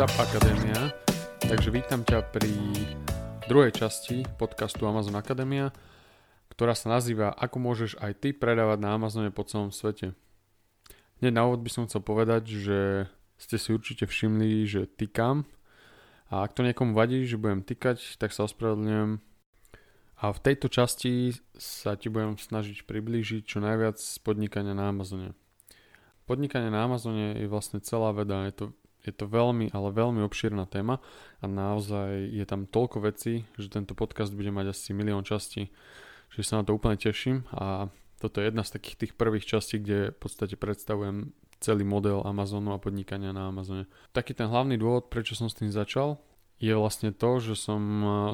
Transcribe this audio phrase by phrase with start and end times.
[0.00, 0.96] SAP Akadémia.
[1.44, 2.48] Takže vítam ťa pri
[3.52, 5.76] druhej časti podcastu Amazon Akadémia,
[6.48, 10.16] ktorá sa nazýva Ako môžeš aj ty predávať na Amazone po celom svete.
[11.20, 15.44] Hneď na úvod by som chcel povedať, že ste si určite všimli, že tykám
[16.32, 19.20] a ak to niekomu vadí, že budem tykať, tak sa ospravedlňujem.
[20.16, 25.36] A v tejto časti sa ti budem snažiť priblížiť čo najviac podnikania na Amazone.
[26.24, 28.66] Podnikanie na Amazone je vlastne celá veda, je to
[29.04, 31.00] je to veľmi, ale veľmi obšírna téma
[31.40, 35.72] a naozaj je tam toľko vecí, že tento podcast bude mať asi milión častí,
[36.32, 37.88] že sa na to úplne teším a
[38.20, 42.76] toto je jedna z takých tých prvých častí, kde v podstate predstavujem celý model Amazonu
[42.76, 43.88] a podnikania na Amazone.
[44.12, 46.20] Taký ten hlavný dôvod, prečo som s tým začal,
[46.60, 47.80] je vlastne to, že som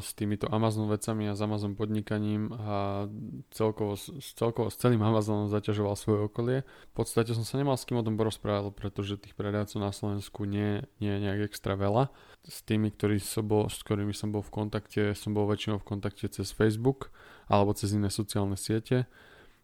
[0.03, 3.07] s týmito Amazon vecami a s Amazon podnikaním a
[3.55, 6.59] celkovo, celkovo s celým Amazonom zaťažoval svoje okolie.
[6.91, 10.43] V podstate som sa nemal s kým o tom porozprávať, pretože tých predajcov na Slovensku
[10.43, 12.11] nie, nie je nejak extra veľa.
[12.43, 15.87] S tými, ktorý som bol, s ktorými som bol v kontakte, som bol väčšinou v
[15.87, 17.15] kontakte cez Facebook
[17.47, 19.07] alebo cez iné sociálne siete.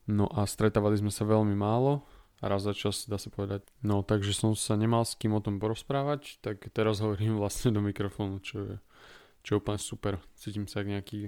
[0.06, 2.06] No a stretávali sme sa veľmi málo
[2.42, 3.62] raz za čas, dá sa povedať.
[3.86, 7.80] No takže som sa nemal s kým o tom porozprávať, tak teraz hovorím vlastne do
[7.80, 8.74] mikrofónu, čo je,
[9.46, 10.18] čo je úplne super.
[10.34, 11.20] Cítim sa ako nejaký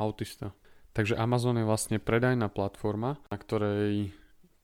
[0.00, 0.56] autista.
[0.94, 4.14] Takže Amazon je vlastne predajná platforma, na ktorej,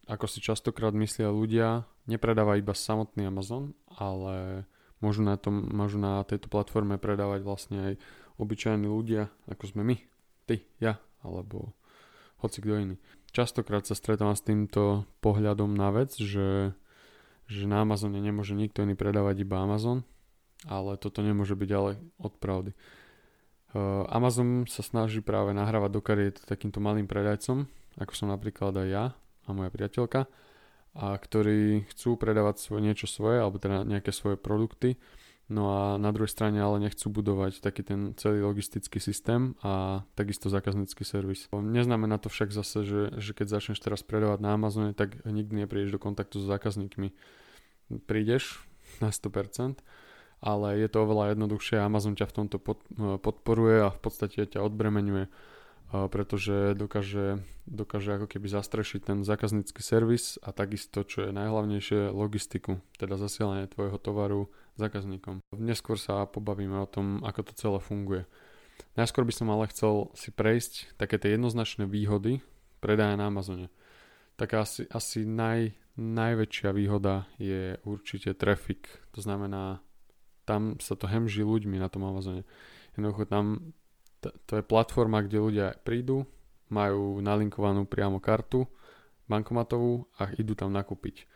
[0.07, 4.65] ako si častokrát myslia ľudia, nepredáva iba samotný Amazon, ale
[5.03, 7.95] môžu na, tom, môžu na tejto platforme predávať vlastne aj
[8.39, 9.97] obyčajní ľudia, ako sme my,
[10.47, 11.75] ty, ja, alebo
[12.41, 12.97] hoci kto iný
[13.31, 16.75] častokrát sa stretávam s týmto pohľadom na vec, že,
[17.47, 20.05] že na Amazone nemôže nikto iný predávať iba Amazon,
[20.67, 22.73] ale toto nemôže byť ale od pravdy.
[23.71, 27.71] Uh, Amazon sa snaží práve nahrávať do kariet takýmto malým predajcom,
[28.03, 29.05] ako som napríklad aj ja
[29.47, 30.27] a moja priateľka,
[30.99, 34.99] a ktorí chcú predávať svoje, niečo svoje, alebo teda nejaké svoje produkty
[35.51, 40.47] No a na druhej strane ale nechcú budovať taký ten celý logistický systém a takisto
[40.47, 41.51] zákaznícky servis.
[41.51, 45.99] Neznamená to však zase, že, že keď začneš teraz predávať na Amazone, tak nikdy neprídeš
[45.99, 47.11] do kontaktu s zákazníkmi.
[48.07, 48.63] Prídeš
[49.03, 49.83] na 100%,
[50.39, 51.83] ale je to oveľa jednoduchšie.
[51.83, 52.63] Amazon ťa v tomto
[53.19, 55.27] podporuje a v podstate ťa odbremenuje
[55.91, 62.79] pretože dokáže, dokáže ako keby zastrešiť ten zákaznícky servis a takisto, čo je najhlavnejšie, logistiku,
[62.95, 65.43] teda zasielanie tvojho tovaru zákazníkom.
[65.57, 68.23] Neskôr sa pobavíme o tom, ako to celé funguje.
[68.95, 72.43] Najskôr by som ale chcel si prejsť také tie jednoznačné výhody
[72.81, 73.69] predaja na Amazone.
[74.41, 79.85] Taká asi, asi naj, najväčšia výhoda je určite traffic, to znamená,
[80.49, 82.49] tam sa to hemží ľuďmi na tom Amazone.
[82.97, 83.77] Jednoducho tam
[84.21, 86.29] to je platforma, kde ľudia prídu,
[86.71, 88.69] majú nalinkovanú priamo kartu
[89.27, 91.27] bankomatovú a idú tam nakúpiť.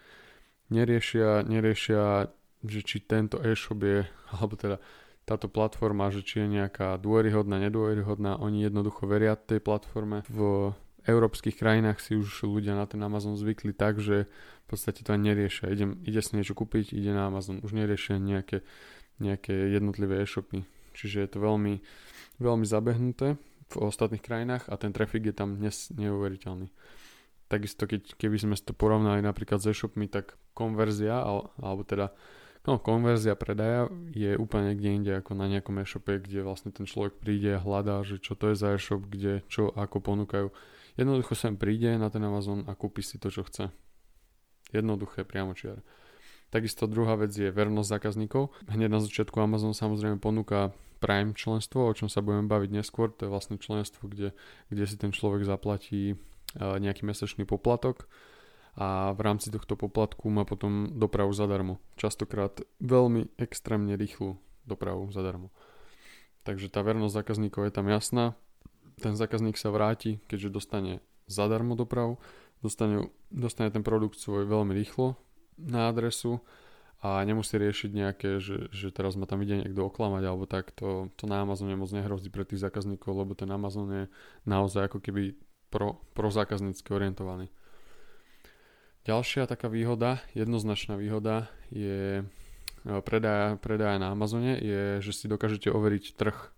[0.71, 2.29] Neriešia, neriešia,
[2.65, 4.81] že či tento e-shop je, alebo teda
[5.25, 10.21] táto platforma, že či je nejaká dôveryhodná, nedôveryhodná, oni jednoducho veria tej platforme.
[10.29, 10.73] V
[11.05, 14.29] európskych krajinách si už ľudia na ten Amazon zvykli tak, že
[14.65, 15.69] v podstate to ani neriešia.
[15.69, 17.61] Idem, ide si niečo kúpiť, ide na Amazon.
[17.61, 18.65] Už neriešia nejaké,
[19.21, 20.65] nejaké jednotlivé e-shopy.
[20.97, 21.85] Čiže je to veľmi,
[22.41, 23.37] veľmi zabehnuté
[23.73, 26.69] v ostatných krajinách a ten trafik je tam dnes neuveriteľný.
[27.49, 31.21] Takisto keď, keby sme to porovnali napríklad s e-shopmi, tak konverzia,
[31.61, 32.13] alebo teda
[32.65, 37.21] no, konverzia predaja je úplne niekde inde ako na nejakom e-shope, kde vlastne ten človek
[37.21, 40.49] príde a hľadá, že čo to je za e-shop, kde, čo, ako ponúkajú.
[40.97, 43.69] Jednoducho sem príde na ten Amazon a kúpi si to, čo chce.
[44.71, 45.83] Jednoduché, priamo čiar.
[46.55, 48.55] Takisto druhá vec je vernosť zákazníkov.
[48.71, 50.71] Hneď na začiatku Amazon samozrejme ponúka
[51.03, 54.33] Prime členstvo, o čom sa budeme baviť neskôr, to je vlastne členstvo, kde,
[54.71, 56.17] kde si ten človek zaplatí e,
[56.57, 58.09] nejaký mesačný poplatok
[58.75, 61.79] a v rámci tohto poplatku má potom dopravu zadarmo.
[61.95, 64.35] Častokrát veľmi extrémne rýchlu
[64.67, 65.55] dopravu zadarmo.
[66.43, 68.35] Takže tá vernosť zákazníkov je tam jasná.
[68.99, 70.93] Ten zákazník sa vráti, keďže dostane
[71.31, 72.19] zadarmo dopravu,
[72.61, 75.17] dostane, dostane ten produkt svoj veľmi rýchlo
[75.57, 76.43] na adresu
[77.05, 81.13] a nemusí riešiť nejaké, že, že teraz ma tam ide niekto oklamať alebo tak, to,
[81.21, 84.05] to na Amazone moc nehrozí pre tých zákazníkov, lebo ten Amazon je
[84.49, 85.37] naozaj ako keby
[85.69, 87.53] pro, pro zákaznícky orientovaný.
[89.05, 92.25] Ďalšia taká výhoda, jednoznačná výhoda je
[93.05, 96.55] predaja, predaja na Amazone, je, že si dokážete overiť trh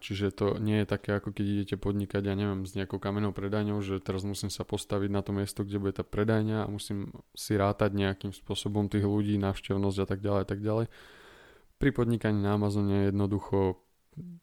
[0.00, 3.80] Čiže to nie je také, ako keď idete podnikať, ja neviem, s nejakou kamenou predajňou,
[3.80, 7.56] že teraz musím sa postaviť na to miesto, kde bude tá predajňa a musím si
[7.56, 10.86] rátať nejakým spôsobom tých ľudí, návštevnosť a tak ďalej a tak ďalej.
[11.76, 13.80] Pri podnikaní na Amazone jednoducho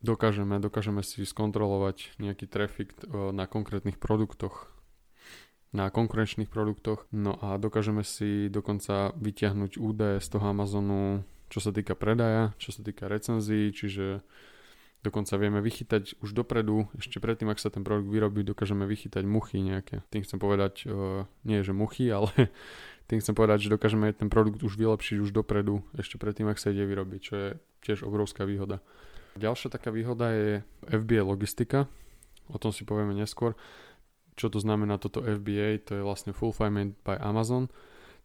[0.01, 4.69] dokážeme, dokážeme si skontrolovať nejaký trafik e, na konkrétnych produktoch,
[5.73, 11.69] na konkurenčných produktoch, no a dokážeme si dokonca vyťahnuť údaje z toho Amazonu čo sa
[11.69, 14.25] týka predaja, čo sa týka recenzií, čiže
[15.05, 19.61] dokonca vieme vychytať už dopredu, ešte predtým, ak sa ten produkt vyrobí, dokážeme vychytať muchy
[19.61, 20.01] nejaké.
[20.09, 22.33] Tým chcem povedať, uh, nie že muchy, ale
[23.11, 26.73] tým chcem povedať, že dokážeme ten produkt už vylepšiť už dopredu, ešte predtým, ak sa
[26.73, 27.49] ide vyrobiť, čo je
[27.85, 28.81] tiež obrovská výhoda.
[29.37, 31.85] Ďalšia taká výhoda je FBA logistika,
[32.49, 33.53] o tom si povieme neskôr.
[34.33, 35.81] Čo to znamená toto FBA?
[35.89, 37.69] To je vlastne Fulfillment by Amazon.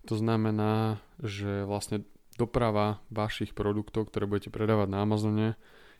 [0.08, 2.06] To znamená, že vlastne
[2.38, 5.49] doprava vašich produktov, ktoré budete predávať na Amazone,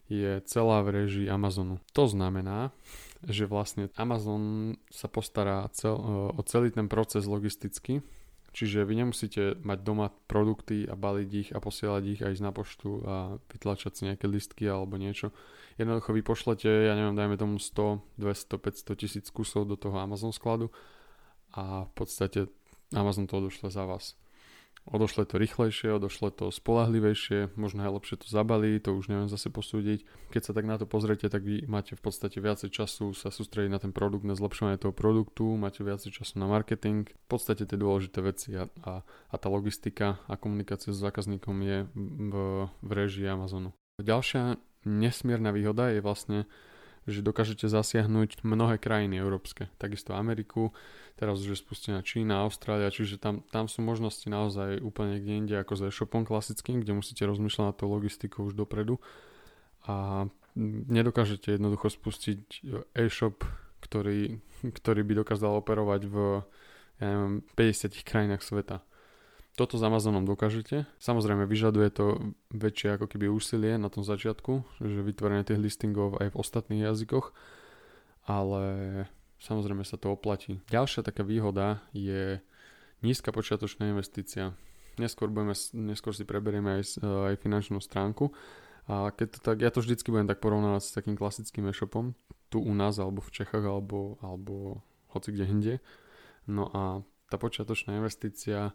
[0.09, 1.85] je celá v režii Amazonu.
[1.93, 2.73] To znamená,
[3.27, 5.93] že vlastne Amazon sa postará cel,
[6.33, 8.01] o celý ten proces logisticky,
[8.53, 12.91] čiže vy nemusíte mať doma produkty a baliť ich a posielať ich a na poštu
[13.05, 13.15] a
[13.51, 15.33] vytlačať si nejaké listky alebo niečo.
[15.79, 20.35] Jednoducho vy pošlete, ja neviem, dajme tomu 100, 200, 500 tisíc kusov do toho Amazon
[20.35, 20.75] skladu
[21.55, 22.51] a v podstate
[22.93, 24.19] Amazon to odošle za vás.
[24.89, 29.53] Odošle to rýchlejšie, odošle to spolahlivejšie, možno aj lepšie to zabalí, to už neviem zase
[29.53, 30.09] posúdiť.
[30.33, 33.69] Keď sa tak na to pozriete, tak vy máte v podstate viacej času sa sústrediť
[33.69, 37.05] na ten produkt, na zlepšovanie toho produktu, máte viacej času na marketing.
[37.05, 41.79] V podstate tie dôležité veci a, a, a tá logistika a komunikácia s zákazníkom je
[41.93, 42.35] v,
[42.81, 43.77] v režii Amazonu.
[44.01, 44.57] Ďalšia
[44.89, 46.49] nesmierna výhoda je vlastne
[47.09, 50.77] že dokážete zasiahnuť mnohé krajiny európske, takisto Ameriku,
[51.17, 55.55] teraz už je spustená Čína, Austrália, čiže tam, tam sú možnosti naozaj úplne kde inde
[55.57, 59.01] ako s e-shopom klasickým, kde musíte rozmýšľať na to logistikou už dopredu
[59.89, 60.29] a
[60.93, 62.43] nedokážete jednoducho spustiť
[62.93, 63.41] e-shop,
[63.81, 64.39] ktorý,
[64.79, 66.17] ktorý by dokázal operovať v
[66.99, 68.83] ja neviem, 50 krajinách sveta.
[69.59, 70.87] Toto s Amazonom dokážete.
[71.03, 76.31] Samozrejme, vyžaduje to väčšie ako keby úsilie na tom začiatku, že vytvorenie tých listingov aj
[76.31, 77.35] v ostatných jazykoch,
[78.31, 78.63] ale
[79.43, 80.63] samozrejme sa to oplatí.
[80.71, 82.39] Ďalšia taká výhoda je
[83.03, 84.55] nízka počiatočná investícia.
[84.95, 88.31] Neskôr, budeme, neskôr si preberieme aj, aj finančnú stránku.
[88.87, 92.15] A keď to tak, ja to vždycky budem tak porovnávať s takým klasickým e-shopom,
[92.47, 95.75] tu u nás, alebo v Čechách, alebo, alebo hoci kde inde.
[96.47, 98.73] No a tá počiatočná investícia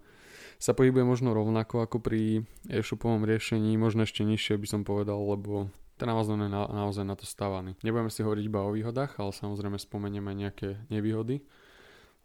[0.61, 5.73] sa pohybuje možno rovnako ako pri e-shopovom riešení, možno ešte nižšie by som povedal, lebo
[5.97, 7.77] ten Amazon je na, naozaj na to stávaný.
[7.85, 11.45] Nebudeme si hovoriť iba o výhodách, ale samozrejme spomenieme nejaké nevýhody,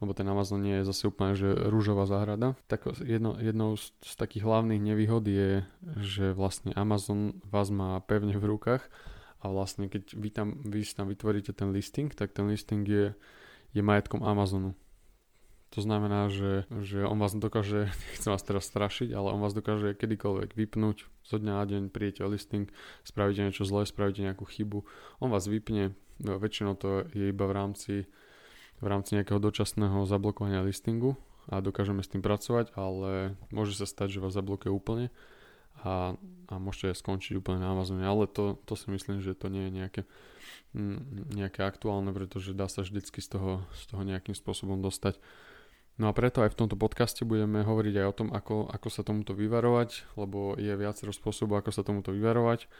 [0.01, 2.55] lebo ten Amazon nie je zase úplne že rúžová záhrada.
[2.71, 5.67] Tak jedno, jednou z, z takých hlavných nevýhod je,
[6.01, 8.87] že vlastne Amazon vás má pevne v rukách
[9.39, 13.15] a vlastne keď vy tam, vy tam vytvoríte ten listing, tak ten listing je,
[13.75, 14.75] je majetkom Amazonu.
[15.76, 19.93] To znamená, že, že on vás dokáže, nechcem vás teraz strašiť, ale on vás dokáže
[19.97, 22.73] kedykoľvek vypnúť, zo dňa na deň príjete o listing,
[23.05, 24.85] spravíte niečo zlé, spravíte nejakú chybu,
[25.20, 25.93] on vás vypne,
[26.25, 27.94] no, väčšinou to je iba v rámci,
[28.81, 31.20] v rámci nejakého dočasného zablokovania listingu
[31.53, 35.12] a dokážeme s tým pracovať, ale môže sa stať, že vás zablokuje úplne
[35.85, 36.17] a,
[36.50, 39.73] a môžete skončiť úplne na Amazone, ale to, to si myslím, že to nie je
[39.73, 40.03] nejaké,
[41.32, 45.20] nejaké aktuálne, pretože dá sa vždycky z toho, z toho nejakým spôsobom dostať.
[45.99, 49.03] No a preto aj v tomto podcaste budeme hovoriť aj o tom, ako, ako sa
[49.03, 52.71] tomuto vyvarovať, lebo je viacero spôsobov, ako sa tomuto vyvarovať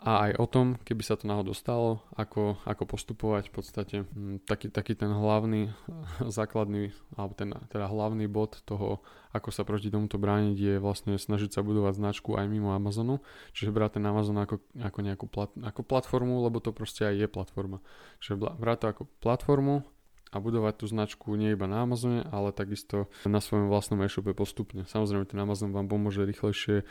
[0.00, 3.96] a aj o tom, keby sa to náhodou stalo, ako, ako postupovať v podstate.
[4.16, 5.76] Mm, taký, taký ten hlavný,
[6.40, 9.04] základný, alebo ten teda hlavný bod toho,
[9.36, 13.20] ako sa proti tomuto brániť, je vlastne snažiť sa budovať značku aj mimo Amazonu,
[13.52, 17.28] čiže brať ten Amazon ako, ako nejakú plat, ako platformu, lebo to proste aj je
[17.28, 17.84] platforma.
[18.24, 19.84] Čiže brať to ako platformu,
[20.30, 24.86] a budovať tú značku nie iba na Amazone, ale takisto na svojom vlastnom e-shope postupne.
[24.86, 26.86] Samozrejme, ten Amazon vám pomôže rýchlejšie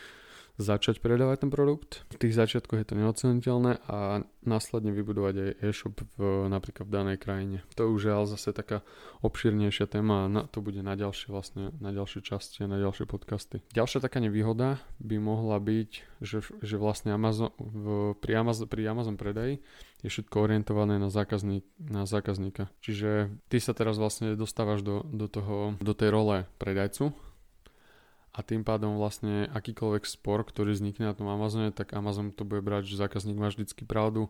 [0.60, 2.04] začať predávať ten produkt.
[2.12, 7.18] V tých začiatkoch je to neoceniteľné a následne vybudovať aj e-shop v, napríklad v danej
[7.18, 7.58] krajine.
[7.80, 8.84] To už je ale zase taká
[9.24, 13.08] obširnejšia téma a na, to bude na ďalšie vlastne, na ďalšie časti a na ďalšie
[13.08, 13.64] podcasty.
[13.72, 19.16] Ďalšia taká nevýhoda by mohla byť, že, že vlastne Amazon, v, pri, Amazon, pri Amazon
[19.16, 19.64] predaji
[20.04, 22.72] je všetko orientované na, zákazník, na zákazníka.
[22.84, 27.12] Čiže ty sa teraz vlastne dostávaš do, do, toho, do tej role predajcu
[28.30, 32.62] a tým pádom vlastne akýkoľvek spor, ktorý vznikne na tom Amazone, tak Amazon to bude
[32.62, 34.30] brať, že zákazník má vždycky pravdu,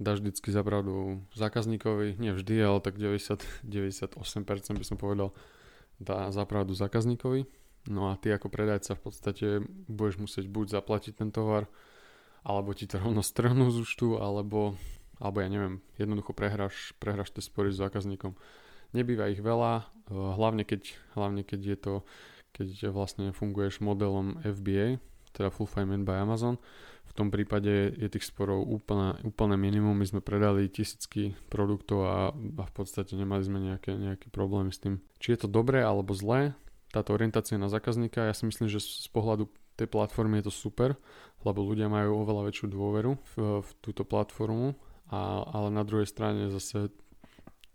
[0.00, 5.36] dá vždycky za pravdu zákazníkovi, nie vždy, ale tak 90, 98% by som povedal,
[6.00, 7.44] dá za pravdu zákazníkovi.
[7.92, 9.46] No a ty ako predajca v podstate
[9.92, 11.68] budeš musieť buď zaplatiť ten tovar,
[12.40, 14.72] alebo ti to rovno strhnú z účtu, alebo,
[15.20, 18.32] alebo ja neviem, jednoducho prehráš, prehráš tie spory s zákazníkom.
[18.96, 21.94] Nebýva ich veľa, hlavne keď, hlavne keď je to
[22.54, 25.02] keď vlastne funguješ modelom FBA,
[25.34, 26.62] teda Fulfillment by Amazon.
[27.04, 29.98] V tom prípade je tých sporov úplne, úplne minimum.
[29.98, 34.78] My sme predali tisícky produktov a, a v podstate nemali sme nejaké, nejaké problémy s
[34.78, 35.02] tým.
[35.18, 36.54] Či je to dobré alebo zlé,
[36.94, 40.94] táto orientácia na zákazníka, ja si myslím, že z pohľadu tej platformy je to super,
[41.42, 43.34] lebo ľudia majú oveľa väčšiu dôveru v,
[43.66, 44.78] v túto platformu,
[45.10, 46.94] a, ale na druhej strane zase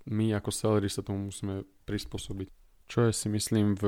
[0.08, 2.48] my ako sellery sa tomu musíme prispôsobiť
[2.90, 3.86] čo je si myslím v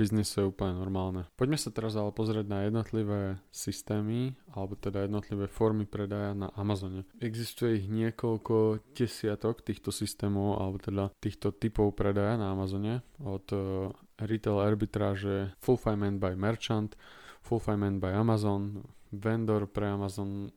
[0.00, 1.28] biznise úplne normálne.
[1.36, 7.04] Poďme sa teraz ale pozrieť na jednotlivé systémy, alebo teda jednotlivé formy predaja na Amazone.
[7.20, 13.92] Existuje ich niekoľko desiatok týchto systémov, alebo teda týchto typov predaja na Amazone, od uh,
[14.16, 16.96] retail arbitráže, fulfillment by merchant,
[17.44, 20.48] fulfillment by Amazon, vendor pre Amazon,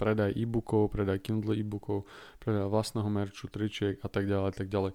[0.00, 2.08] predaj e-bookov, predaj Kindle e-bookov,
[2.40, 4.92] predaj vlastného merču, tričiek a tak ďalej, tak ďalej.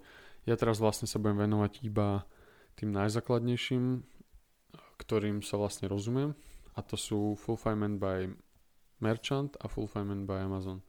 [0.48, 2.24] Ja teraz vlastne sa budem venovať iba
[2.80, 4.00] tým najzákladnejším,
[4.96, 6.32] ktorým sa vlastne rozumiem
[6.72, 8.32] a to sú Fulfillment by
[9.04, 10.80] Merchant a Fulfillment by Amazon.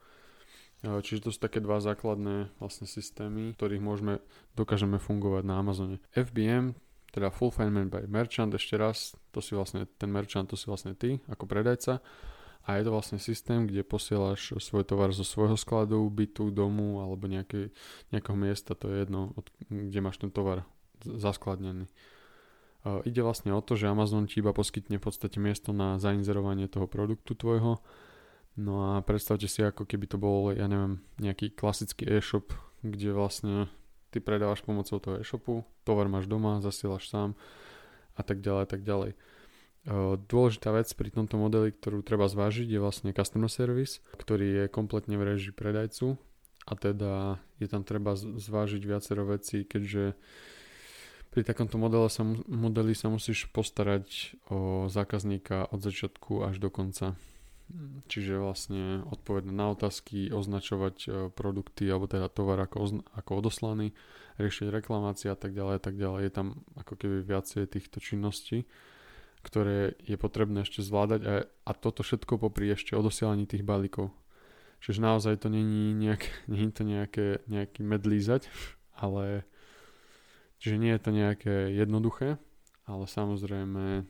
[0.79, 4.23] Čiže to sú také dva základné vlastne systémy, ktorých môžeme,
[4.55, 5.99] dokážeme fungovať na Amazone.
[6.15, 6.71] FBM,
[7.11, 11.19] teda Fulfillment by Merchant, ešte raz, to si vlastne, ten merchant, to si vlastne ty
[11.27, 11.99] ako predajca
[12.69, 17.25] a je to vlastne systém, kde posielaš svoj tovar zo svojho skladu, bytu, domu alebo
[17.25, 17.73] nejaké,
[18.13, 20.69] nejakého miesta, to je jedno, od, kde máš ten tovar
[21.01, 21.89] zaskladnený.
[22.85, 26.69] Uh, ide vlastne o to, že Amazon ti iba poskytne v podstate miesto na zainzerovanie
[26.69, 27.81] toho produktu tvojho.
[28.53, 32.53] No a predstavte si, ako keby to bol, ja neviem, nejaký klasický e-shop,
[32.85, 33.65] kde vlastne
[34.13, 37.33] ty predávaš pomocou toho e-shopu, tovar máš doma, zasielaš sám
[38.13, 39.17] a tak ďalej, tak ďalej.
[40.29, 45.17] Dôležitá vec pri tomto modeli, ktorú treba zvážiť, je vlastne customer service, ktorý je kompletne
[45.17, 46.13] v režii predajcu
[46.69, 50.13] a teda je tam treba zvážiť viacero vecí, keďže
[51.33, 57.17] pri takomto modele sa, modeli sa musíš postarať o zákazníka od začiatku až do konca.
[58.09, 63.93] Čiže vlastne odpovedať na otázky, označovať e, produkty alebo teda tovar ako, ako odoslaný,
[64.41, 66.21] riešiť reklamácie a tak ďalej a tak ďalej.
[66.25, 66.47] Je tam
[66.81, 68.65] ako keby viacej týchto činností
[69.41, 74.11] ktoré je potrebné ešte zvládať a, a toto všetko popri ešte odosielaní tých balíkov.
[74.79, 78.47] Čiže naozaj to není, nejak, není to nejaké, nejaký medlízať,
[78.95, 79.47] ale
[80.59, 82.39] čiže nie je to nejaké jednoduché,
[82.83, 84.03] ale samozrejme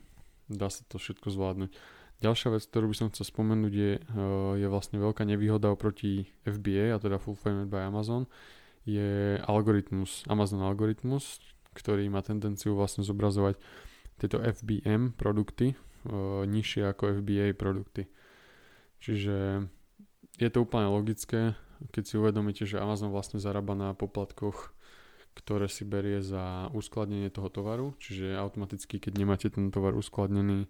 [0.50, 1.71] dá sa to všetko zvládnuť.
[2.19, 6.91] Ďalšia vec, ktorú by som chcel spomenúť je, eh, je vlastne veľká nevýhoda oproti FBA,
[6.91, 8.27] a teda Fulfillment by Amazon,
[8.83, 11.39] je algoritmus, Amazon algoritmus,
[11.77, 13.55] ktorý má tendenciu vlastne zobrazovať
[14.20, 15.80] tieto FBM produkty
[16.46, 18.08] nižšie ako FBA produkty.
[19.00, 19.68] Čiže
[20.40, 21.56] je to úplne logické,
[21.92, 24.76] keď si uvedomíte, že Amazon vlastne zarába na poplatkoch,
[25.36, 30.68] ktoré si berie za uskladnenie toho tovaru, čiže automaticky, keď nemáte ten tovar uskladnený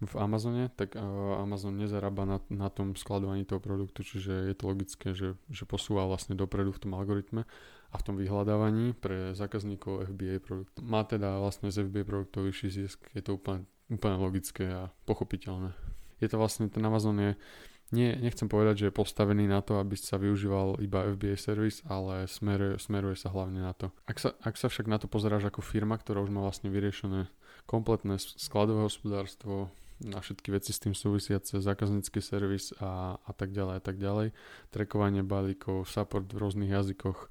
[0.00, 0.96] v Amazone, tak
[1.36, 6.08] Amazon nezarába na, na tom skladovaní toho produktu, čiže je to logické, že, že posúva
[6.08, 7.44] vlastne dopredu v tom algoritme
[7.90, 10.72] a v tom vyhľadávaní pre zákazníkov FBA produkt.
[10.80, 15.76] Má teda vlastne z FBA produktov vyšší zisk, je to úplne, úplne logické a pochopiteľné.
[16.20, 17.32] Je to vlastne, ten Amazon je,
[17.90, 22.30] nie, nechcem povedať, že je postavený na to, aby sa využíval iba FBA servis, ale
[22.30, 23.90] smeruje, smeruje sa hlavne na to.
[24.06, 27.26] Ak sa, ak sa však na to pozeráš ako firma, ktorá už má vlastne vyriešené
[27.66, 33.74] kompletné skladové hospodárstvo, na všetky veci s tým súvisiace, zákaznícky servis a, a tak ďalej
[33.78, 34.32] a tak ďalej,
[34.72, 37.28] trekovanie balíkov, support v rôznych jazykoch,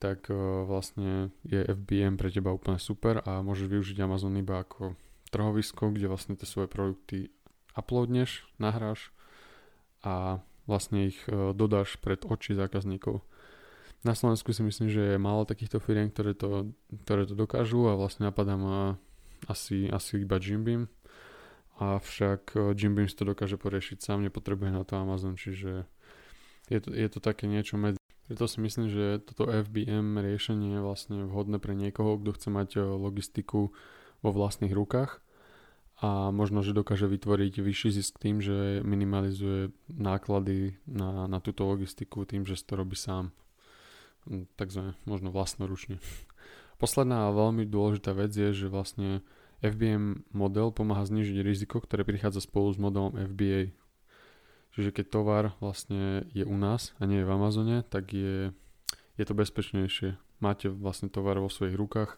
[0.00, 4.96] tak uh, vlastne je FBM pre teba úplne super a môžeš využiť Amazon iba ako
[5.30, 7.30] trhovisko, kde vlastne tie svoje produkty
[7.78, 9.14] uploadneš, nahráš
[10.02, 13.22] a vlastne ich uh, dodáš pred oči zákazníkov.
[14.00, 16.72] Na Slovensku si myslím, že je málo takýchto firiem, ktoré to,
[17.04, 18.96] ktoré to dokážu a vlastne napadá ma
[19.44, 20.88] asi, asi iba Jimbeam.
[21.80, 25.88] Avšak Jimbeam si to dokáže poriešiť sám, nepotrebuje na to Amazon, čiže
[26.68, 30.86] je to, je to také niečo medzi preto si myslím, že toto FBM riešenie je
[30.86, 33.74] vlastne vhodné pre niekoho, kto chce mať eh, logistiku
[34.22, 35.18] vo vlastných rukách
[35.98, 42.22] a možno, že dokáže vytvoriť vyšší zisk tým, že minimalizuje náklady na, na túto logistiku
[42.22, 43.34] tým, že to robí sám.
[44.30, 45.98] Hm, takže možno vlastnoručne.
[46.82, 49.26] Posledná a veľmi dôležitá vec je, že vlastne
[49.60, 53.76] FBM model pomáha znižiť riziko, ktoré prichádza spolu s modelom FBA.
[54.72, 58.54] Čiže keď tovar vlastne je u nás a nie je v Amazone, tak je,
[59.18, 60.16] je to bezpečnejšie.
[60.40, 62.16] Máte vlastne tovar vo svojich rukách,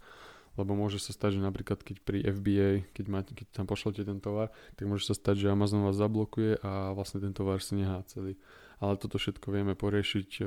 [0.60, 4.20] lebo môže sa stať, že napríklad keď pri FBA, keď, máte, keď tam pošlete ten
[4.20, 8.04] tovar, tak môže sa stať, že Amazon vás zablokuje a vlastne ten tovar si nehá
[8.06, 8.36] celý.
[8.78, 10.44] Ale toto všetko vieme poriešiť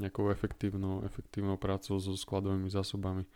[0.00, 3.28] nejakou efektívnou, efektívnou prácou so skladovými zásobami.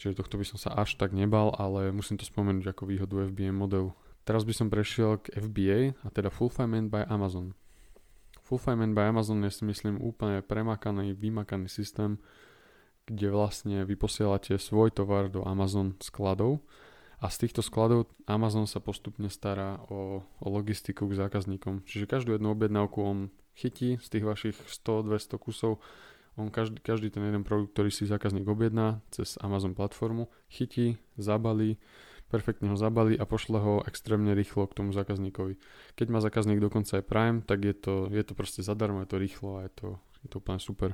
[0.00, 3.52] Čiže tohto by som sa až tak nebal, ale musím to spomenúť ako výhodu FBA
[3.52, 3.92] modelu.
[4.24, 7.52] Teraz by som prešiel k FBA, a teda Fulfillment by Amazon.
[8.40, 12.16] Fulfillment by Amazon je si myslím úplne premakaný, vymakaný systém,
[13.04, 16.64] kde vlastne vy posielate svoj tovar do Amazon skladov
[17.20, 21.84] A z týchto skladov Amazon sa postupne stará o, o logistiku k zákazníkom.
[21.84, 23.18] Čiže každú jednu objednávku on
[23.52, 25.84] chytí z tých vašich 100-200 kusov,
[26.40, 31.76] on každý, každý ten jeden produkt, ktorý si zákazník objedná cez Amazon platformu, chytí, zabalí,
[32.32, 35.58] perfektne ho zabalí a pošle ho extrémne rýchlo k tomu zákazníkovi.
[35.98, 39.18] Keď má zákazník dokonca aj Prime, tak je to, je to proste zadarmo, je to
[39.18, 39.88] rýchlo a je to,
[40.24, 40.90] je to úplne super.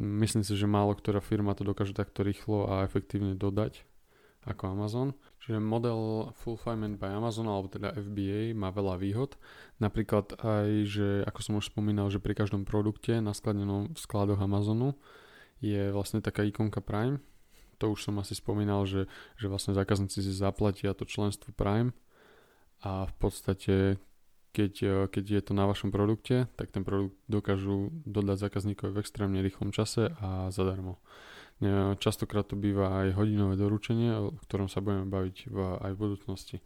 [0.00, 3.84] Myslím si, že málo ktorá firma to dokáže takto rýchlo a efektívne dodať
[4.46, 5.08] ako Amazon.
[5.40, 9.40] Čiže model Fulfillment by Amazon, alebo teda FBA, má veľa výhod.
[9.80, 15.00] Napríklad aj, že ako som už spomínal, že pri každom produkte naskladenom v skladoch Amazonu
[15.64, 17.24] je vlastne taká ikonka Prime,
[17.80, 19.08] to už som asi spomínal, že,
[19.40, 21.96] že vlastne zákazníci si zaplatia to členstvo Prime
[22.84, 23.96] a v podstate
[24.52, 29.00] keď, e, keď je to na vašom produkte, tak ten produkt dokážu dodať zákazníkovi v
[29.00, 31.00] extrémne rýchlom čase a zadarmo.
[31.60, 36.00] E, častokrát to býva aj hodinové doručenie, o ktorom sa budeme baviť v, aj v
[36.00, 36.56] budúcnosti.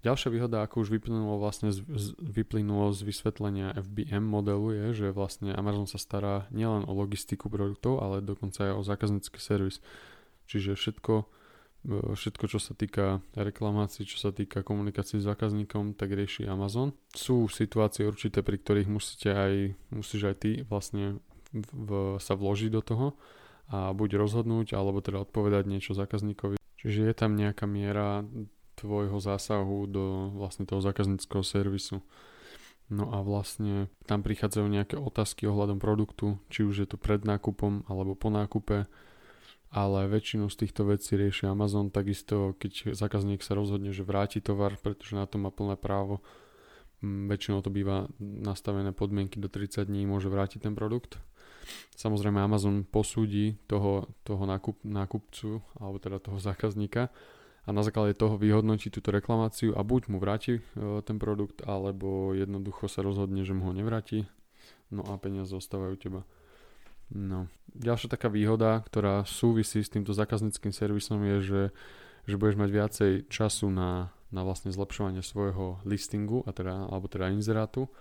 [0.00, 5.06] Ďalšia výhoda, ako už vyplynulo, vlastne z, z, vyplynulo z vysvetlenia FBM modelu je, že
[5.12, 9.84] vlastne Amazon sa stará nielen o logistiku produktov, ale dokonca aj o zákaznícky servis.
[10.48, 11.14] Čiže všetko,
[11.92, 16.96] e, všetko, čo sa týka reklamácií, čo sa týka komunikácií s zákazníkom, tak rieši Amazon.
[17.12, 21.20] Sú situácie určité, pri ktorých musíte aj, musíš aj ty vlastne
[21.52, 21.90] v, v,
[22.24, 23.06] sa vložiť do toho
[23.68, 26.56] a buď rozhodnúť, alebo teda odpovedať niečo zákazníkovi.
[26.80, 28.24] Čiže je tam nejaká miera
[28.78, 32.00] tvojho zásahu do vlastne toho zákazníckého servisu.
[32.88, 37.84] No a vlastne tam prichádzajú nejaké otázky ohľadom produktu, či už je to pred nákupom
[37.84, 38.88] alebo po nákupe,
[39.68, 44.80] ale väčšinu z týchto vecí rieši Amazon, takisto keď zákazník sa rozhodne, že vráti tovar,
[44.80, 46.24] pretože na to má plné právo,
[47.04, 51.20] mm, väčšinou to býva nastavené podmienky do 30 dní, môže vrátiť ten produkt.
[51.98, 57.10] Samozrejme Amazon posúdi toho, toho nákup, nákupcu, alebo teda toho zákazníka
[57.68, 60.62] a na základe toho vyhodnotí túto reklamáciu a buď mu vráti e,
[61.04, 64.24] ten produkt, alebo jednoducho sa rozhodne, že mu ho nevráti,
[64.88, 66.24] no a peniaze zostávajú teba.
[67.12, 67.52] No.
[67.76, 71.62] Ďalšia taká výhoda, ktorá súvisí s týmto zákazníckým servisom je, že,
[72.24, 77.32] že budeš mať viacej času na, na vlastne zlepšovanie svojho listingu, a teda, alebo teda
[77.32, 77.92] inzerátu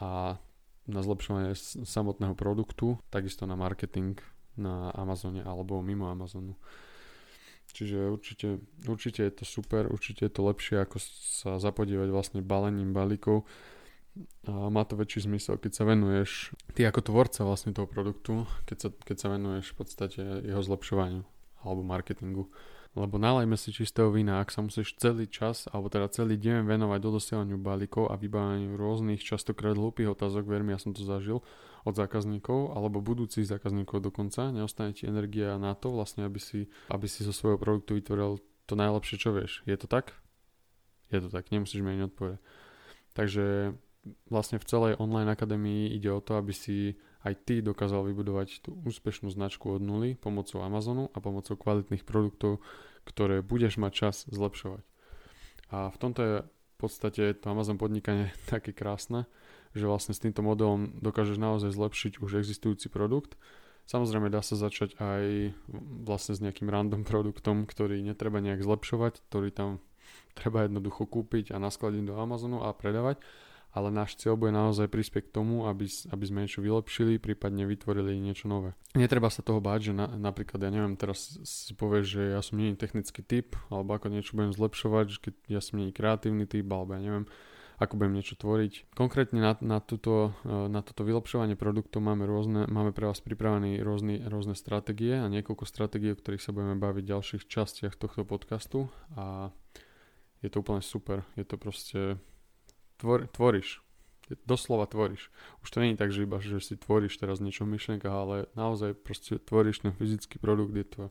[0.00, 0.40] a
[0.84, 4.20] na zlepšovanie samotného produktu, takisto na marketing
[4.54, 6.54] na Amazone alebo mimo Amazonu.
[7.74, 12.94] Čiže určite, určite je to super, určite je to lepšie ako sa zapodívať vlastne balením
[12.94, 13.42] balíkov
[14.46, 18.76] a má to väčší zmysel, keď sa venuješ, ty ako tvorca vlastne toho produktu, keď
[18.78, 21.26] sa, keď sa venuješ v podstate jeho zlepšovaniu
[21.66, 22.46] alebo marketingu.
[22.94, 26.98] Lebo nalajme si čistého vína, ak sa musíš celý čas, alebo teda celý deň venovať
[27.02, 31.42] do dosielaniu balíkov a vybávaniu rôznych, častokrát hlúpých otázok, vermi, ja som to zažil,
[31.84, 37.04] od zákazníkov alebo budúcich zákazníkov dokonca, neostane ti energia na to vlastne, aby si, aby
[37.04, 39.60] si zo svojho produktu vytvoril to najlepšie, čo vieš.
[39.68, 40.16] Je to tak?
[41.12, 42.40] Je to tak, nemusíš mi ani odpovedať.
[43.12, 43.76] Takže
[44.32, 48.76] vlastne v celej online akadémii ide o to, aby si aj ty dokázal vybudovať tú
[48.84, 52.60] úspešnú značku od nuly pomocou Amazonu a pomocou kvalitných produktov,
[53.08, 54.84] ktoré budeš mať čas zlepšovať.
[55.72, 59.24] A v tomto je v podstate to Amazon podnikanie také krásne,
[59.72, 63.40] že vlastne s týmto modelom dokážeš naozaj zlepšiť už existujúci produkt.
[63.84, 65.52] Samozrejme dá sa začať aj
[66.04, 69.80] vlastne s nejakým random produktom, ktorý netreba nejak zlepšovať, ktorý tam
[70.36, 73.16] treba jednoducho kúpiť a naskladiť do Amazonu a predávať
[73.74, 78.22] ale náš cieľ bude naozaj prispieť k tomu, aby, aby sme niečo vylepšili, prípadne vytvorili
[78.22, 78.78] niečo nové.
[78.94, 82.62] Netreba sa toho báť, že na, napríklad, ja neviem, teraz si povieš, že ja som
[82.62, 86.70] nie technický typ, alebo ako niečo budem zlepšovať, že keď ja som nie kreatívny typ,
[86.70, 87.26] alebo ja neviem,
[87.82, 88.94] ako budem niečo tvoriť.
[88.94, 93.82] Konkrétne na, na, túto, e, na toto vylepšovanie produktov máme, rôzne, máme pre vás pripravené
[93.82, 98.22] rôzne, rôzne stratégie a niekoľko stratégií, o ktorých sa budeme baviť v ďalších častiach tohto
[98.22, 98.86] podcastu
[99.18, 99.50] a
[100.44, 101.26] je to úplne super.
[101.34, 102.20] Je to proste
[103.04, 103.84] tvor, tvoríš.
[104.48, 105.28] Doslova tvoríš.
[105.60, 108.96] Už to není tak, že iba, že si tvoríš teraz niečo v myšlienkach, ale naozaj
[108.96, 111.02] proste tvoríš ten fyzický produkt, je to,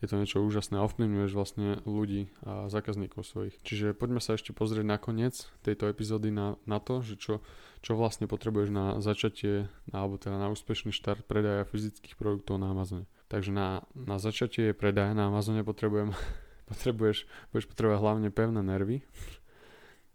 [0.00, 3.52] je to niečo úžasné a ovplyvňuješ vlastne ľudí a zákazníkov svojich.
[3.68, 7.44] Čiže poďme sa ešte pozrieť nakoniec tejto epizódy na, na to, že čo,
[7.84, 13.04] čo vlastne potrebuješ na začatie, alebo teda na úspešný štart predaja fyzických produktov na Amazone.
[13.28, 16.16] Takže na, na začatie predaja na Amazone potrebujem,
[16.72, 19.04] potrebuješ, budeš potrebovať hlavne pevné nervy,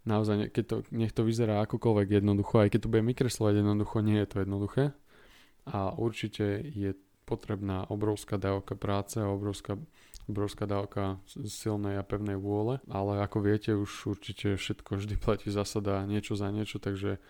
[0.03, 4.17] naozaj, keď to, nech to vyzerá akokoľvek jednoducho, aj keď to bude vykreslovať jednoducho, nie
[4.23, 4.83] je to jednoduché.
[5.63, 6.91] A určite je
[7.23, 9.79] potrebná obrovská dávka práce a obrovská,
[10.27, 16.03] obrovská dávka silnej a pevnej vôle, ale ako viete, už určite všetko vždy platí zásada
[16.03, 17.23] niečo za niečo, takže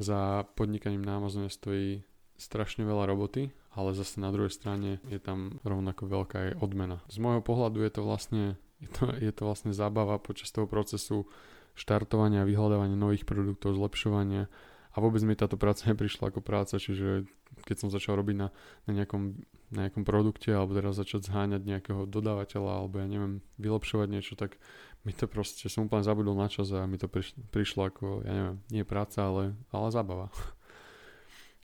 [0.00, 2.02] za podnikaním na Amazone stojí
[2.34, 6.98] strašne veľa roboty, ale zase na druhej strane je tam rovnako veľká aj odmena.
[7.06, 8.44] Z môjho pohľadu je to vlastne
[8.82, 11.30] je to, je to vlastne zábava počas toho procesu
[11.74, 14.46] štartovania, vyhľadávania nových produktov, zlepšovania
[14.94, 17.26] a vôbec mi táto práca neprišla ako práca, čiže
[17.66, 18.48] keď som začal robiť na,
[18.90, 19.38] na, nejakom,
[19.70, 24.58] na nejakom produkte alebo teraz začať zháňať nejakého dodávateľa alebo ja neviem, vylepšovať niečo, tak
[25.04, 27.06] mi to proste, som úplne zabudol na čas a mi to
[27.52, 30.32] prišlo, ako, ja neviem, nie práca, ale, ale zábava.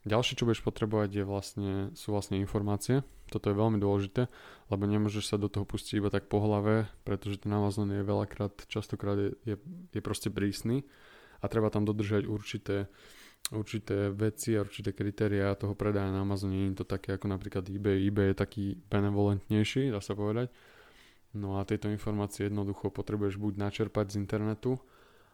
[0.08, 3.04] Ďalšie, čo budeš potrebovať je vlastne, sú vlastne informácie.
[3.28, 4.32] Toto je veľmi dôležité,
[4.72, 8.64] lebo nemôžeš sa do toho pustiť iba tak po hlave, pretože ten Amazon je veľakrát,
[8.64, 9.56] častokrát je, je,
[9.92, 10.88] je proste prísny
[11.38, 12.88] a treba tam dodržať určité,
[13.52, 16.56] určité veci a určité kritéria toho predaja na Amazone.
[16.56, 18.08] Nie je to také ako napríklad eBay.
[18.08, 20.48] eBay je taký benevolentnejší, dá sa povedať.
[21.36, 24.82] No a tieto informácie jednoducho potrebuješ buď načerpať z internetu,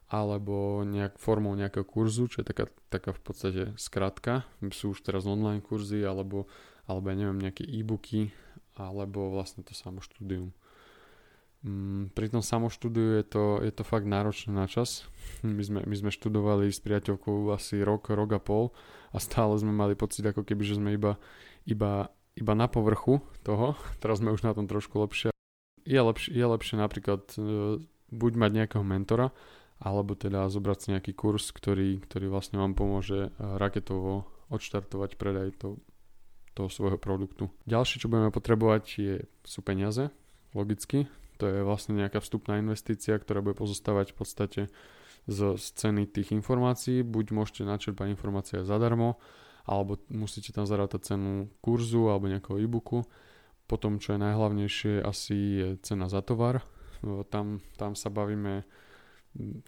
[0.06, 4.46] alebo nejak formou nejakého kurzu, čo je taká, taká v podstate skratka.
[4.70, 6.46] Sú už teraz online kurzy, alebo,
[6.86, 8.30] alebo ja neviem, nejaké e-booky,
[8.78, 10.54] alebo vlastne to samo štúdium.
[11.66, 15.08] Mm, pri tom samoštúdiu je to, je to fakt náročné na čas.
[15.42, 18.70] My sme, my sme študovali s priateľkou asi rok, rok a pol
[19.10, 21.18] a stále sme mali pocit ako keby, že sme iba,
[21.66, 23.74] iba, iba na povrchu toho.
[24.02, 25.34] Teraz sme už na tom trošku lepšie.
[25.82, 27.38] Je lepšie, je lepšie napríklad e,
[28.14, 29.34] buď mať nejakého mentora,
[29.80, 35.58] alebo teda zobrať si nejaký kurz, ktorý, ktorý vlastne vám pomôže eh, raketovo odštartovať predaj
[35.58, 35.82] to,
[36.56, 37.50] toho svojho produktu.
[37.68, 40.08] Ďalšie, čo budeme potrebovať, je, sú peniaze,
[40.56, 41.10] logicky.
[41.36, 44.60] To je vlastne nejaká vstupná investícia, ktorá bude pozostávať v podstate
[45.28, 47.04] z, z ceny tých informácií.
[47.04, 49.20] Buď môžete načerpať informácie zadarmo,
[49.68, 53.04] alebo musíte tam zarátať cenu kurzu alebo nejakého e-booku.
[53.66, 56.62] Potom, čo je najhlavnejšie, asi je cena za tovar.
[57.28, 58.64] Tam, tam sa bavíme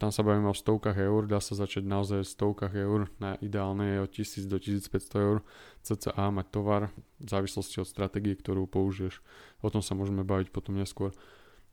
[0.00, 3.84] tam sa bavíme o stovkách eur, dá sa začať naozaj v stovkách eur, na ideálne
[3.84, 5.36] je od 1000 do 1500 eur
[5.84, 6.82] cca mať tovar
[7.20, 9.20] v závislosti od stratégie, ktorú použiješ.
[9.64, 11.12] O tom sa môžeme baviť potom neskôr.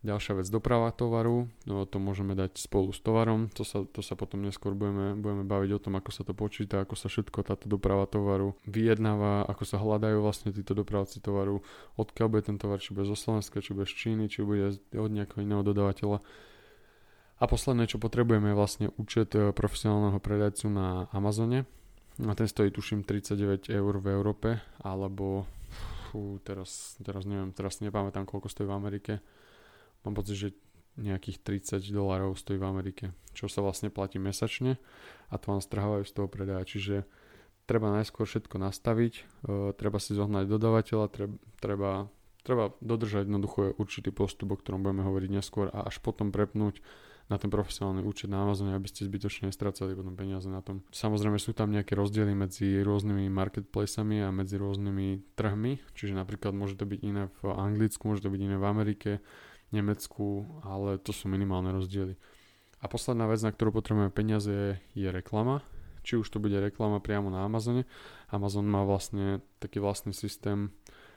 [0.05, 4.13] Ďalšia vec, doprava tovaru, no, to môžeme dať spolu s tovarom, to sa, to sa
[4.13, 7.65] potom neskôr budeme, budeme baviť o tom, ako sa to počíta, ako sa všetko táto
[7.65, 11.65] doprava tovaru vyjednáva, ako sa hľadajú vlastne títo dopravci tovaru,
[11.97, 15.09] odkiaľ bude ten tovar, či bude zo Slovenska, či bude z Číny, či bude od
[15.09, 16.21] nejakého iného dodávateľa
[17.35, 21.67] a posledné, čo potrebujeme je vlastne účet e, profesionálneho predajcu na Amazone.
[22.23, 25.43] A ten stojí tuším 39 eur v Európe, alebo
[26.07, 29.13] fú, teraz, teraz neviem, teraz nepamätám koľko stojí v Amerike.
[30.07, 30.49] Mám pocit, že
[30.95, 31.43] nejakých
[31.75, 34.79] 30 dolárov stojí v Amerike, čo sa vlastne platí mesačne
[35.27, 36.63] a to vám strhávajú z toho predaja.
[36.63, 36.95] Čiže
[37.67, 39.23] treba najskôr všetko nastaviť, e,
[39.75, 41.91] treba si zohnať dodávateľa, treba, treba,
[42.47, 46.79] treba dodržať jednoducho určitý postup, o ktorom budeme hovoriť neskôr a až potom prepnúť
[47.25, 50.85] na ten profesionálny účet na Amazone, aby ste zbytočne nestracali potom peniaze na tom.
[50.93, 56.77] Samozrejme sú tam nejaké rozdiely medzi rôznymi marketplacemi a medzi rôznymi trhmi, čiže napríklad môže
[56.77, 59.11] to byť iné v Anglicku, môže to byť iné v Amerike,
[59.73, 62.13] Nemecku, ale to sú minimálne rozdiely.
[62.79, 65.65] A posledná vec, na ktorú potrebujeme peniaze, je, je reklama.
[66.05, 67.89] Či už to bude reklama priamo na Amazone.
[68.29, 70.69] Amazon má vlastne taký vlastný systém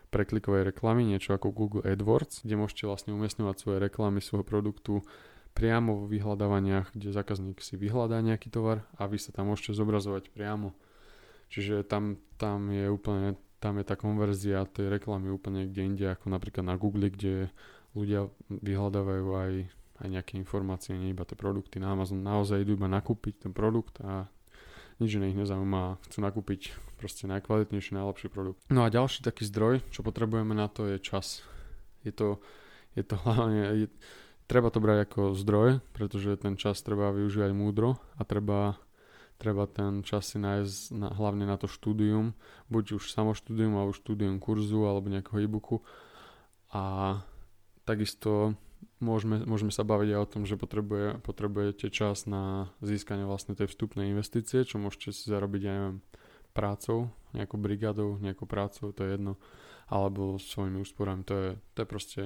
[0.08, 5.04] preklikovej reklamy, niečo ako Google AdWords, kde môžete vlastne umiestňovať svoje reklamy svojho produktu
[5.58, 10.30] priamo vo vyhľadávaniach, kde zákazník si vyhľadá nejaký tovar a vy sa tam môžete zobrazovať
[10.30, 10.70] priamo.
[11.50, 16.30] Čiže tam, tam je úplne, tam je tá konverzia tej reklamy úplne kde inde, ako
[16.30, 17.50] napríklad na Google, kde
[17.98, 19.52] ľudia vyhľadávajú aj,
[19.98, 21.82] aj nejaké informácie, nie iba tie produkty.
[21.82, 24.30] Na Amazon naozaj idú iba nakúpiť ten produkt a
[25.02, 26.60] nič iné ich nezaujíma, chcú nakúpiť
[26.98, 28.62] proste najkvalitnejší, najlepší produkt.
[28.70, 31.42] No a ďalší taký zdroj, čo potrebujeme na to je čas.
[32.02, 32.42] Je to,
[32.98, 33.88] je to hlavne, je,
[34.48, 38.80] treba to brať ako zdroj, pretože ten čas treba využívať múdro a treba,
[39.36, 42.32] treba ten čas si nájsť na, hlavne na to štúdium,
[42.72, 45.84] buď už samoštúdium alebo štúdium kurzu alebo nejakého e-booku.
[46.72, 47.16] A
[47.84, 48.56] takisto
[48.98, 53.68] môžeme, môžeme sa baviť aj o tom, že potrebuje, potrebujete čas na získanie vlastne tej
[53.68, 55.98] vstupnej investície, čo môžete si zarobiť, ja neviem,
[56.56, 59.36] prácou, nejakou brigádou, nejakou prácou, to je jedno,
[59.92, 62.22] alebo svojimi úsporami, to je, to je proste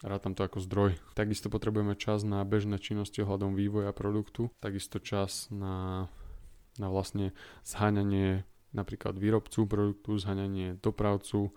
[0.00, 0.96] Rátam to ako zdroj.
[1.12, 6.08] Takisto potrebujeme čas na bežné činnosti ohľadom vývoja produktu, takisto čas na,
[6.80, 7.36] na vlastne
[7.68, 11.52] zháňanie napríklad výrobcu produktu, zháňanie dopravcu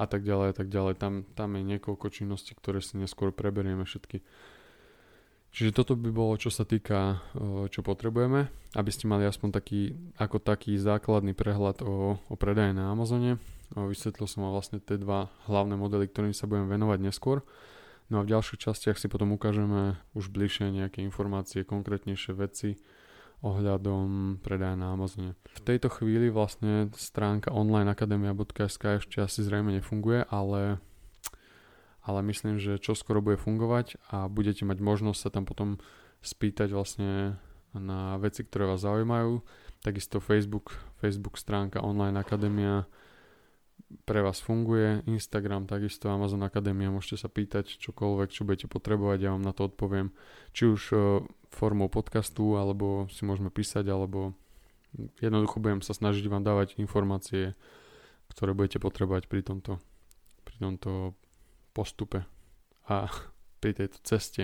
[0.00, 0.94] a tak ďalej a tak ďalej.
[0.96, 4.24] Tam, tam je niekoľko činností, ktoré si neskôr preberieme všetky.
[5.54, 7.22] Čiže toto by bolo, čo sa týka,
[7.70, 12.90] čo potrebujeme, aby ste mali aspoň taký, ako taký základný prehľad o, o predaje na
[12.90, 13.38] Amazone.
[13.70, 17.46] Vysvetlil som vám vlastne tie dva hlavné modely, ktorým sa budem venovať neskôr.
[18.14, 22.78] No a v ďalších častiach si potom ukážeme už bližšie nejaké informácie, konkrétnejšie veci
[23.42, 25.34] ohľadom predaja na Amazone.
[25.58, 30.78] V tejto chvíli vlastne stránka onlineakademia.sk ešte asi zrejme nefunguje, ale
[32.06, 35.82] ale myslím, že čo skoro bude fungovať a budete mať možnosť sa tam potom
[36.22, 37.42] spýtať vlastne
[37.74, 39.42] na veci, ktoré vás zaujímajú.
[39.82, 42.86] Takisto Facebook, Facebook stránka Online Akadémia
[44.04, 49.30] pre vás funguje, Instagram, takisto Amazon Akadémia, môžete sa pýtať čokoľvek, čo budete potrebovať, ja
[49.32, 50.10] vám na to odpoviem,
[50.50, 50.96] či už e,
[51.54, 54.34] formou podcastu, alebo si môžeme písať, alebo
[55.22, 57.54] jednoducho budem sa snažiť vám dávať informácie,
[58.30, 59.78] ktoré budete potrebovať pri tomto,
[60.42, 61.14] pri tomto
[61.76, 62.26] postupe
[62.90, 63.08] a
[63.62, 64.42] pri tejto ceste.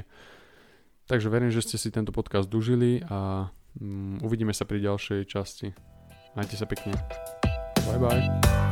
[1.11, 3.51] Takže verím, že ste si tento podcast dužili a
[3.83, 5.75] um, uvidíme sa pri ďalšej časti.
[6.39, 6.95] Majte sa pekne.
[7.83, 8.70] Bye bye.